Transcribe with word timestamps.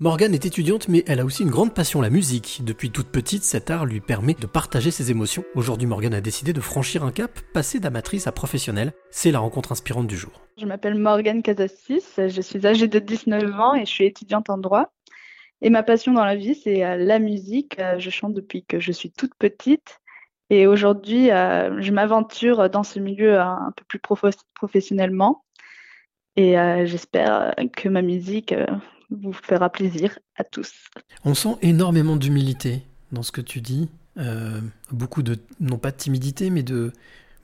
Morgane 0.00 0.32
est 0.32 0.46
étudiante, 0.46 0.86
mais 0.86 1.02
elle 1.08 1.18
a 1.18 1.24
aussi 1.24 1.42
une 1.42 1.50
grande 1.50 1.74
passion, 1.74 2.00
la 2.00 2.08
musique. 2.08 2.60
Depuis 2.62 2.92
toute 2.92 3.08
petite, 3.08 3.42
cet 3.42 3.68
art 3.68 3.84
lui 3.84 3.98
permet 3.98 4.34
de 4.34 4.46
partager 4.46 4.92
ses 4.92 5.10
émotions. 5.10 5.42
Aujourd'hui, 5.56 5.88
Morgane 5.88 6.14
a 6.14 6.20
décidé 6.20 6.52
de 6.52 6.60
franchir 6.60 7.02
un 7.02 7.10
cap, 7.10 7.32
passer 7.52 7.80
d'amatrice 7.80 8.28
à 8.28 8.32
professionnelle. 8.32 8.92
C'est 9.10 9.32
la 9.32 9.40
rencontre 9.40 9.72
inspirante 9.72 10.06
du 10.06 10.16
jour. 10.16 10.30
Je 10.56 10.66
m'appelle 10.66 10.94
Morgane 10.94 11.42
Casassis, 11.42 12.14
je 12.16 12.40
suis 12.40 12.64
âgée 12.64 12.86
de 12.86 13.00
19 13.00 13.58
ans 13.58 13.74
et 13.74 13.80
je 13.80 13.90
suis 13.90 14.04
étudiante 14.04 14.50
en 14.50 14.58
droit. 14.58 14.92
Et 15.62 15.68
ma 15.68 15.82
passion 15.82 16.12
dans 16.12 16.24
la 16.24 16.36
vie, 16.36 16.54
c'est 16.54 16.84
euh, 16.84 16.96
la 16.96 17.18
musique. 17.18 17.80
Euh, 17.80 17.98
je 17.98 18.10
chante 18.10 18.34
depuis 18.34 18.64
que 18.64 18.78
je 18.78 18.92
suis 18.92 19.10
toute 19.10 19.34
petite. 19.34 19.98
Et 20.48 20.68
aujourd'hui, 20.68 21.32
euh, 21.32 21.82
je 21.82 21.90
m'aventure 21.90 22.70
dans 22.70 22.84
ce 22.84 23.00
milieu 23.00 23.40
un 23.40 23.72
peu 23.76 23.84
plus 23.88 23.98
professionnellement. 24.54 25.44
Et 26.36 26.54
j'espère 26.86 27.52
que 27.76 27.88
ma 27.88 28.00
musique 28.00 28.54
vous 29.10 29.32
fera 29.32 29.70
plaisir 29.70 30.18
à 30.36 30.44
tous. 30.44 30.72
On 31.24 31.34
sent 31.34 31.56
énormément 31.62 32.16
d'humilité 32.16 32.82
dans 33.12 33.22
ce 33.22 33.32
que 33.32 33.40
tu 33.40 33.60
dis. 33.60 33.88
Euh, 34.18 34.60
beaucoup 34.90 35.22
de, 35.22 35.36
non 35.60 35.78
pas 35.78 35.90
de 35.90 35.96
timidité, 35.96 36.50
mais 36.50 36.62
de 36.62 36.92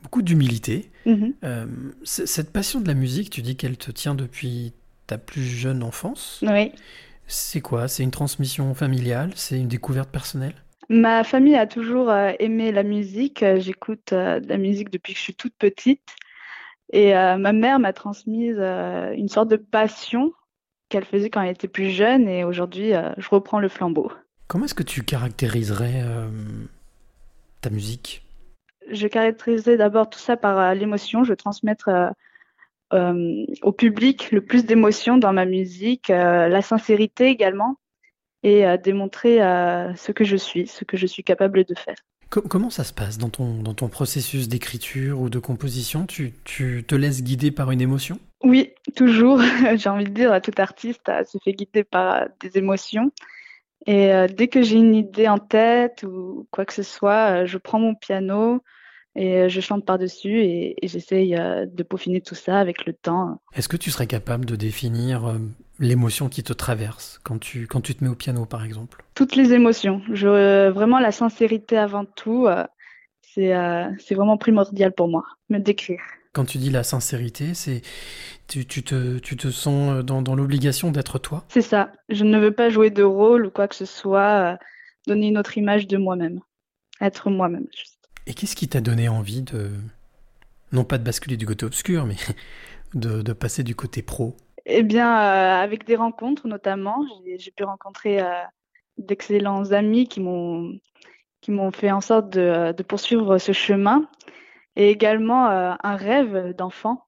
beaucoup 0.03 0.23
d'humilité. 0.23 0.91
Mhm. 1.07 1.35
Euh, 1.45 1.67
cette 2.05 2.53
passion 2.53 2.81
de 2.81 2.89
la 2.89 2.95
musique, 2.95 3.31
tu 3.31 3.43
dis 3.43 3.57
qu'elle 3.57 3.77
te 3.77 3.91
tient 3.91 4.15
depuis 4.15 4.73
ta 5.07 5.19
plus 5.19 5.43
jeune 5.43 5.83
enfance. 5.83 6.43
Oui. 6.47 6.73
C'est 7.27 7.61
quoi? 7.61 7.89
C'est 7.89 8.03
une 8.03 8.11
transmission 8.11 8.75
familiale? 8.75 9.31
C'est 9.35 9.59
une 9.59 9.69
découverte 9.69 10.11
personnelle? 10.11 10.55
Ma 10.91 11.25
famille 11.25 11.57
a 11.57 11.67
toujours 11.67 12.11
euh, 12.11 12.33
aimé 12.39 12.73
la 12.73 12.83
musique. 12.83 13.45
J'écoute 13.57 14.13
de 14.13 14.47
la 14.47 14.59
musique 14.59 14.91
depuis 14.91 15.15
que 15.15 15.19
je 15.19 15.25
suis 15.25 15.35
toute 15.35 15.55
petite. 15.59 16.03
Et 16.93 17.13
ma 17.15 17.53
mère 17.53 17.81
m'a 17.81 17.93
transmise 17.93 18.59
une 18.59 19.29
sorte 19.29 19.49
de 19.49 19.57
passion 19.57 20.33
qu'elle 20.95 21.05
faisait 21.05 21.29
quand 21.29 21.43
elle 21.43 21.51
était 21.51 21.67
plus 21.67 21.91
jeune 21.91 22.29
et 22.29 22.45
aujourd'hui, 22.45 22.95
euh, 22.95 23.11
je 23.19 23.29
reprends 23.29 23.59
le 23.59 23.69
flambeau. 23.69 24.13
Comment 24.47 24.67
est-ce 24.67 24.75
que 24.75 24.85
tu 24.85 25.03
caractériserais 25.03 26.03
euh, 26.05 26.29
ta 27.63 27.69
musique? 27.69 28.25
Je 28.93 29.09
caractériserais 29.09 29.77
d'abord 29.77 30.09
tout 30.09 30.21
ça 30.21 30.37
par 30.37 30.57
euh, 30.57 30.75
l'émotion. 30.75 31.25
Je 31.25 31.31
veux 31.31 31.37
transmettre 31.37 31.91
au 32.93 33.73
public 33.73 34.31
le 34.31 34.41
plus 34.41 34.67
d'émotions 34.67 35.17
dans 35.17 35.33
ma 35.33 35.47
musique, 35.47 36.11
la 36.11 36.63
sincérité 36.63 37.27
également, 37.27 37.75
et 38.45 38.63
démontrer 38.79 39.39
ce 39.97 40.13
que 40.13 40.23
je 40.23 40.37
suis, 40.37 40.69
ce 40.69 40.85
que 40.85 40.97
je 40.97 41.09
suis 41.09 41.25
capable 41.25 41.65
de 41.65 41.75
faire. 41.75 41.97
Comment 42.41 42.71
ça 42.71 42.85
se 42.85 42.93
passe 42.93 43.19
dans 43.19 43.29
ton, 43.29 43.63
dans 43.63 43.75
ton 43.75 43.89
processus 43.89 44.49
d'écriture 44.49 45.21
ou 45.21 45.29
de 45.29 45.39
composition? 45.39 46.07
Tu, 46.07 46.33
tu, 46.45 46.85
te 46.87 46.95
laisses 46.95 47.23
guider 47.23 47.51
par 47.51 47.71
une 47.71 47.81
émotion? 47.81 48.19
Oui, 48.43 48.73
toujours. 48.97 49.41
j'ai 49.77 49.89
envie 49.89 50.05
de 50.05 50.11
dire, 50.11 50.41
tout 50.43 50.53
artiste 50.59 51.11
se 51.27 51.39
fait 51.45 51.53
guider 51.53 51.85
par 51.85 52.27
des 52.41 52.59
émotions. 52.59 53.13
Et 53.87 54.13
euh, 54.13 54.27
dès 54.29 54.49
que 54.49 54.63
j'ai 54.63 54.77
une 54.77 54.95
idée 54.95 55.29
en 55.29 55.39
tête 55.39 56.05
ou 56.05 56.47
quoi 56.51 56.65
que 56.65 56.73
ce 56.73 56.83
soit, 56.83 57.43
euh, 57.43 57.47
je 57.47 57.59
prends 57.59 57.79
mon 57.79 57.95
piano 57.95 58.63
et 59.15 59.43
euh, 59.43 59.49
je 59.49 59.61
chante 59.61 59.85
par-dessus 59.85 60.41
et, 60.41 60.85
et 60.85 60.89
j'essaye 60.89 61.35
de 61.35 61.83
peaufiner 61.83 62.21
tout 62.21 62.35
ça 62.35 62.59
avec 62.59 62.87
le 62.87 62.95
temps. 62.95 63.41
Est-ce 63.55 63.69
que 63.69 63.77
tu 63.77 63.91
serais 63.91 64.07
capable 64.07 64.47
de 64.47 64.57
définir 64.57 65.39
l'émotion 65.79 66.29
qui 66.29 66.43
te 66.43 66.53
traverse 66.53 67.21
quand 67.25 67.39
tu, 67.39 67.67
quand 67.67 67.81
tu 67.81 67.95
te 67.95 68.05
mets 68.05 68.11
au 68.11 68.15
piano, 68.15 68.47
par 68.47 68.65
exemple 68.65 69.05
Toutes 69.15 69.37
les 69.37 69.53
émotions. 69.53 70.03
Je, 70.13 70.69
vraiment, 70.69 70.99
la 70.99 71.13
sincérité 71.13 71.77
avant 71.77 72.05
tout, 72.05 72.47
euh, 72.47 72.65
c'est 73.23 73.55
euh, 73.55 73.89
c'est 73.99 74.15
vraiment 74.15 74.37
primordial 74.37 74.93
pour 74.93 75.09
moi, 75.09 75.25
me 75.49 75.59
décrire. 75.59 76.01
Quand 76.33 76.45
tu 76.45 76.59
dis 76.59 76.71
la 76.71 76.83
sincérité, 76.83 77.55
c'est 77.55 77.83
tu, 78.49 78.67
tu, 78.67 78.83
te, 78.83 79.19
tu 79.19 79.37
te 79.37 79.49
sens 79.51 80.05
dans, 80.05 80.21
dans 80.21 80.35
l'obligation 80.35 80.91
d'être 80.91 81.19
toi? 81.19 81.45
C'est 81.49 81.63
ça. 81.63 81.93
Je 82.09 82.25
ne 82.25 82.39
veux 82.39 82.51
pas 82.51 82.71
jouer 82.71 82.91
de 82.91 83.03
rôle 83.03 83.47
ou 83.47 83.51
quoi 83.51 83.69
que 83.69 83.75
ce 83.75 83.87
soit, 83.87 84.53
euh, 84.53 84.57
donner 85.07 85.29
une 85.29 85.39
autre 85.39 85.57
image 85.57 85.87
de 85.87 85.97
moi-même. 85.97 86.41
Être 87.01 87.31
moi-même, 87.31 87.67
juste. 87.77 87.99
Et 88.27 88.35
qu'est-ce 88.35 88.57
qui 88.57 88.69
t'a 88.69 88.81
donné 88.81 89.09
envie 89.09 89.43
de, 89.43 89.71
non 90.73 90.85
pas 90.85 90.99
de 90.99 91.05
basculer 91.05 91.37
du 91.37 91.47
côté 91.47 91.67
obscur, 91.67 92.05
mais 92.05 92.17
de, 92.95 93.23
de 93.23 93.33
passer 93.33 93.63
du 93.63 93.75
côté 93.75 94.03
pro? 94.03 94.37
Eh 94.67 94.83
bien, 94.83 95.11
euh, 95.19 95.63
avec 95.63 95.85
des 95.85 95.97
rencontres 95.97 96.49
notamment, 96.49 97.05
j'ai 97.39 97.51
pu 97.51 97.65
rencontrer 97.65 98.21
euh, 98.21 98.43
d'excellents 98.99 99.73
amis 99.73 100.09
qui 100.09 100.21
m'ont 100.21 100.79
qui 101.41 101.51
m'ont 101.51 101.73
fait 101.73 101.91
en 101.91 102.01
sorte 102.01 102.31
de, 102.31 102.73
de, 102.73 102.83
poursuivre 102.83 103.37
ce 103.37 103.53
chemin 103.53 104.09
et 104.77 104.89
également 104.89 105.51
euh, 105.51 105.75
un 105.83 105.97
rêve 105.97 106.55
d'enfant. 106.57 107.05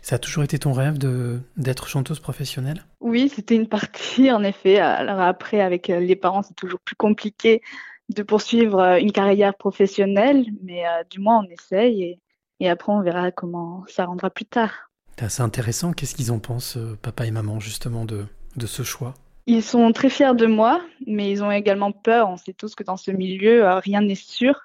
Ça 0.00 0.16
a 0.16 0.18
toujours 0.18 0.42
été 0.42 0.58
ton 0.58 0.72
rêve 0.72 0.96
de 0.96 1.40
d'être 1.58 1.86
chanteuse 1.86 2.20
professionnelle? 2.20 2.86
Oui, 3.00 3.28
c'était 3.28 3.56
une 3.56 3.68
partie 3.68 4.32
en 4.32 4.42
effet. 4.42 4.78
Alors 4.78 5.20
après, 5.20 5.60
avec 5.60 5.88
les 5.88 6.16
parents, 6.16 6.42
c'est 6.42 6.56
toujours 6.56 6.80
plus 6.80 6.96
compliqué 6.96 7.60
de 8.08 8.22
poursuivre 8.22 8.80
une 8.98 9.12
carrière 9.12 9.54
professionnelle, 9.54 10.46
mais 10.62 10.84
du 11.10 11.20
moins 11.20 11.44
on 11.44 11.50
essaye 11.50 12.02
et, 12.02 12.20
et 12.60 12.70
après 12.70 12.92
on 12.92 13.02
verra 13.02 13.32
comment 13.32 13.84
ça 13.88 14.06
rendra 14.06 14.30
plus 14.30 14.46
tard. 14.46 14.90
C'est 15.16 15.24
assez 15.24 15.42
intéressant. 15.42 15.92
Qu'est-ce 15.92 16.14
qu'ils 16.14 16.32
en 16.32 16.40
pensent, 16.40 16.76
euh, 16.76 16.98
papa 17.00 17.26
et 17.26 17.30
maman, 17.30 17.60
justement, 17.60 18.04
de, 18.04 18.26
de 18.56 18.66
ce 18.66 18.82
choix? 18.82 19.14
Ils 19.46 19.62
sont 19.62 19.92
très 19.92 20.10
fiers 20.10 20.34
de 20.34 20.46
moi, 20.46 20.80
mais 21.06 21.30
ils 21.30 21.44
ont 21.44 21.52
également 21.52 21.92
peur. 21.92 22.28
On 22.28 22.36
sait 22.36 22.52
tous 22.52 22.74
que 22.74 22.82
dans 22.82 22.96
ce 22.96 23.10
milieu, 23.12 23.64
euh, 23.64 23.78
rien 23.78 24.00
n'est 24.00 24.14
sûr. 24.16 24.58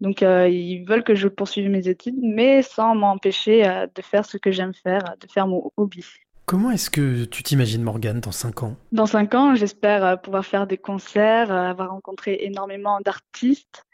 Donc, 0.00 0.22
euh, 0.22 0.48
ils 0.48 0.84
veulent 0.84 1.04
que 1.04 1.14
je 1.14 1.28
poursuive 1.28 1.68
mes 1.70 1.88
études, 1.88 2.16
mais 2.20 2.62
sans 2.62 2.94
m'empêcher 2.94 3.62
de 3.94 4.02
faire 4.02 4.24
ce 4.24 4.36
que 4.36 4.50
j'aime 4.50 4.74
faire, 4.74 5.02
de 5.20 5.30
faire 5.30 5.46
mon 5.46 5.70
hobby. 5.76 6.04
Comment 6.46 6.70
est-ce 6.70 6.88
que 6.88 7.24
tu 7.24 7.42
t'imagines 7.42 7.82
Morgane 7.82 8.20
dans 8.20 8.32
5 8.32 8.62
ans? 8.62 8.76
Dans 8.92 9.06
5 9.06 9.34
ans, 9.34 9.54
j'espère 9.54 10.20
pouvoir 10.22 10.46
faire 10.46 10.66
des 10.66 10.78
concerts, 10.78 11.50
avoir 11.50 11.90
rencontré 11.90 12.38
énormément 12.42 13.00
d'artistes 13.00 13.84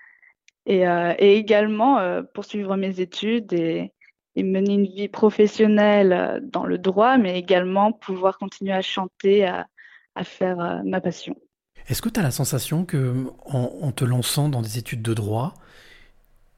et, 0.67 0.83
et, 0.83 1.37
également 1.37 2.23
poursuivre 2.35 2.77
mes 2.77 3.01
études 3.01 3.55
et, 3.55 3.94
et 4.37 4.43
mener 4.43 4.75
une 4.75 4.87
vie 4.87 5.09
professionnelle 5.09 6.13
euh, 6.13 6.41
dans 6.43 6.65
le 6.65 6.79
droit, 6.79 7.17
mais 7.19 7.39
également 7.39 7.93
pouvoir 7.93 8.39
continuer 8.39 8.73
à 8.73 8.83
chanter, 8.83 9.47
à, 9.47 9.67
faire 10.23 10.61
euh, 10.61 10.81
ma 10.85 11.01
passion. 11.01 11.37
Est-ce 11.89 12.01
que 12.03 12.09
tu 12.09 12.19
as 12.19 12.23
la 12.23 12.31
sensation 12.31 12.85
que 12.85 13.27
en, 13.45 13.93
te 13.93 14.05
lançant 14.05 14.49
dans 14.49 14.63
des 14.63 14.79
études 14.79 15.03
de 15.03 15.13
droit, 15.13 15.55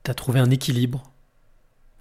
tu 0.05 0.11
as 0.11 0.15
trouvé 0.15 0.41
un 0.41 0.51
équilibre? 0.51 1.03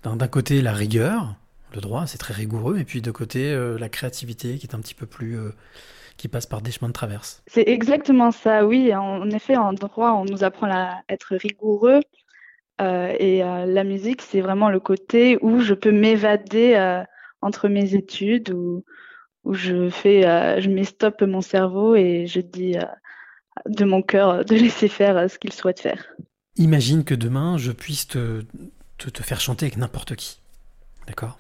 D'un 0.04 0.28
côté, 0.28 0.62
la 0.62 0.74
rigueur, 0.74 1.36
le 1.74 1.82
droit, 1.82 2.06
c'est 2.06 2.20
très 2.20 2.36
rigoureux, 2.36 2.78
et 2.78 2.84
puis 2.84 3.02
de 3.02 3.10
côté, 3.10 3.52
euh, 3.52 3.80
la 3.80 3.90
créativité 3.90 4.60
qui 4.60 4.68
est 4.68 4.76
un 4.76 4.80
petit 4.80 4.94
peu 4.94 5.08
plus. 5.08 5.40
qui 6.18 6.28
passe 6.28 6.46
par 6.46 6.62
des 6.62 6.72
chemins 6.72 6.88
de 6.88 6.94
traverse. 6.94 7.44
C'est 7.48 7.68
exactement 7.68 8.32
ça, 8.32 8.66
oui. 8.66 8.94
En 8.96 9.30
effet, 9.32 9.58
en 9.58 9.74
droit, 9.74 10.12
on 10.12 10.24
nous 10.24 10.44
apprend 10.44 10.72
à 10.72 11.02
être 11.10 11.36
rigoureux, 11.36 12.02
euh, 12.82 13.16
et 13.20 13.44
euh, 13.44 13.66
la 13.66 13.84
musique, 13.84 14.22
c'est 14.22 14.42
vraiment 14.42 14.70
le 14.70 14.80
côté 14.80 15.38
où 15.42 15.60
je 15.62 15.74
peux 15.74 15.92
m'évader 15.92 16.74
euh, 16.76 17.04
entre 17.42 17.68
mes 17.68 17.96
études, 17.96 18.52
où, 18.52 18.84
où 19.44 19.54
je 19.54 19.90
fais, 19.90 20.24
je 20.62 20.70
mets 20.70 20.84
stop 20.84 21.22
mon 21.22 21.42
cerveau 21.42 21.96
et 21.96 22.26
je 22.28 22.40
dis 22.40 22.76
de 23.68 23.86
mon 23.86 24.02
cœur 24.02 24.44
de 24.44 24.56
laisser 24.56 24.88
faire 24.88 25.30
ce 25.30 25.38
qu'il 25.38 25.54
souhaite 25.54 25.80
faire. 25.80 26.04
Imagine 26.58 27.04
que 27.04 27.14
demain, 27.14 27.58
je 27.58 27.72
puisse 27.72 28.08
te, 28.08 28.44
te, 28.98 29.10
te 29.10 29.22
faire 29.22 29.40
chanter 29.40 29.66
avec 29.66 29.78
n'importe 29.78 30.16
qui. 30.16 30.40
D'accord? 31.08 31.38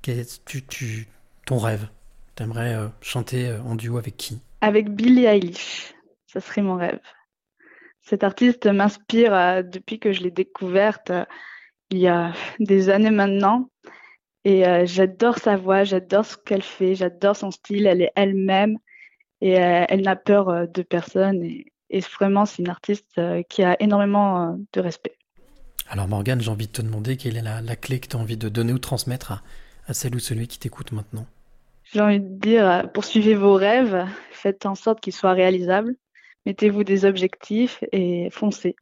Quel 0.00 0.18
est 0.18 0.44
tu, 0.46 0.64
tu, 0.64 1.08
ton 1.44 1.58
rêve? 1.58 1.88
T'aimerais 2.34 2.76
chanter 3.02 3.54
en 3.66 3.74
duo 3.74 3.98
avec 3.98 4.16
qui? 4.16 4.40
Avec 4.62 4.88
Billie 4.88 5.26
Eilish. 5.26 5.92
Ça 6.26 6.40
serait 6.40 6.62
mon 6.62 6.76
rêve. 6.76 6.98
Cette 8.08 8.24
artiste 8.24 8.66
m'inspire 8.66 9.34
euh, 9.34 9.62
depuis 9.62 9.98
que 9.98 10.12
je 10.12 10.22
l'ai 10.22 10.30
découverte 10.30 11.10
euh, 11.10 11.26
il 11.90 11.98
y 11.98 12.08
a 12.08 12.32
des 12.58 12.88
années 12.88 13.10
maintenant. 13.10 13.68
Et 14.46 14.66
euh, 14.66 14.86
j'adore 14.86 15.36
sa 15.38 15.56
voix, 15.56 15.84
j'adore 15.84 16.24
ce 16.24 16.38
qu'elle 16.38 16.62
fait, 16.62 16.94
j'adore 16.94 17.36
son 17.36 17.50
style, 17.50 17.86
elle 17.86 18.00
est 18.00 18.12
elle-même 18.14 18.78
et 19.42 19.52
elle 19.52 20.02
n'a 20.02 20.16
peur 20.16 20.66
de 20.68 20.82
personne. 20.82 21.42
Et, 21.44 22.00
vraiment, 22.18 22.44
c'est 22.44 22.62
une 22.62 22.70
artiste 22.70 23.20
qui 23.48 23.62
a 23.62 23.80
énormément 23.80 24.58
de 24.72 24.80
respect. 24.80 25.16
Alors 25.88 26.08
Morgane, 26.08 26.40
j'ai 26.40 26.50
envie 26.50 26.66
de 26.66 26.72
te 26.72 26.82
demander 26.82 27.16
quelle 27.16 27.36
est 27.36 27.42
la, 27.42 27.76
clé 27.76 28.00
que 28.00 28.08
tu 28.08 28.16
as 28.16 28.18
envie 28.18 28.36
de 28.36 28.48
donner 28.48 28.72
ou 28.72 28.78
transmettre 28.78 29.32
à, 29.32 29.42
à 29.86 29.94
celle 29.94 30.14
ou 30.14 30.18
celui 30.18 30.48
qui 30.48 30.58
t'écoute 30.58 30.92
maintenant? 30.92 31.26
J'ai 31.84 32.00
envie 32.00 32.20
de 32.20 32.38
dire, 32.38 32.90
poursuivez 32.92 33.34
vos 33.34 33.54
rêves, 33.54 34.06
faites 34.30 34.66
en 34.66 34.74
sorte 34.74 35.00
qu'ils 35.00 35.14
soient 35.14 35.32
réalisables 35.32 35.94
mettez-vous 36.48 36.82
des 36.82 37.04
objectifs 37.04 37.84
et 37.92 38.30
foncez. 38.30 38.74